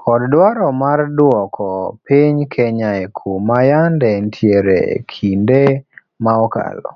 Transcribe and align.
Kod 0.00 0.20
dwaro 0.32 0.66
mar 0.82 1.00
dwoko 1.18 1.66
piny 2.04 2.36
kenya 2.54 2.90
ekuma 3.04 3.56
yande 3.70 4.06
entiere 4.18 4.76
ekinde 4.96 5.62
ma 6.22 6.32
okalo 6.44 6.88